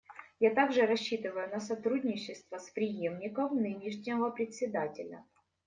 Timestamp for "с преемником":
2.57-3.55